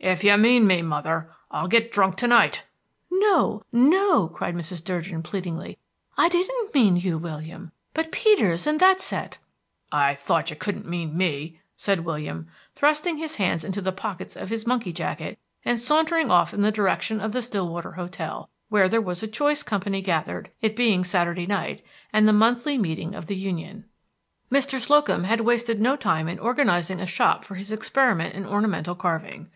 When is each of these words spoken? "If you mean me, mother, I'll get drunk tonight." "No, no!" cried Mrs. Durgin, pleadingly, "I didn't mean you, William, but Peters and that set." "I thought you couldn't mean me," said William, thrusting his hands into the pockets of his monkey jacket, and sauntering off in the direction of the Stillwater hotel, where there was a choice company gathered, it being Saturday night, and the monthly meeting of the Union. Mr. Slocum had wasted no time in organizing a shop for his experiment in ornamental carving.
"If 0.00 0.24
you 0.24 0.36
mean 0.36 0.66
me, 0.66 0.82
mother, 0.82 1.30
I'll 1.52 1.68
get 1.68 1.92
drunk 1.92 2.16
tonight." 2.16 2.64
"No, 3.12 3.62
no!" 3.70 4.26
cried 4.26 4.56
Mrs. 4.56 4.82
Durgin, 4.82 5.22
pleadingly, 5.22 5.78
"I 6.16 6.28
didn't 6.28 6.74
mean 6.74 6.96
you, 6.96 7.16
William, 7.16 7.70
but 7.94 8.10
Peters 8.10 8.66
and 8.66 8.80
that 8.80 9.00
set." 9.00 9.38
"I 9.92 10.14
thought 10.14 10.50
you 10.50 10.56
couldn't 10.56 10.88
mean 10.88 11.16
me," 11.16 11.60
said 11.76 12.04
William, 12.04 12.48
thrusting 12.74 13.18
his 13.18 13.36
hands 13.36 13.62
into 13.62 13.80
the 13.80 13.92
pockets 13.92 14.34
of 14.34 14.50
his 14.50 14.66
monkey 14.66 14.92
jacket, 14.92 15.38
and 15.64 15.78
sauntering 15.78 16.28
off 16.28 16.52
in 16.52 16.62
the 16.62 16.72
direction 16.72 17.20
of 17.20 17.30
the 17.30 17.40
Stillwater 17.40 17.92
hotel, 17.92 18.50
where 18.70 18.88
there 18.88 19.00
was 19.00 19.22
a 19.22 19.28
choice 19.28 19.62
company 19.62 20.02
gathered, 20.02 20.50
it 20.60 20.74
being 20.74 21.04
Saturday 21.04 21.46
night, 21.46 21.84
and 22.12 22.26
the 22.26 22.32
monthly 22.32 22.76
meeting 22.76 23.14
of 23.14 23.26
the 23.26 23.36
Union. 23.36 23.84
Mr. 24.50 24.80
Slocum 24.80 25.22
had 25.22 25.42
wasted 25.42 25.80
no 25.80 25.94
time 25.94 26.26
in 26.26 26.40
organizing 26.40 26.98
a 26.98 27.06
shop 27.06 27.44
for 27.44 27.54
his 27.54 27.70
experiment 27.70 28.34
in 28.34 28.44
ornamental 28.44 28.96
carving. 28.96 29.48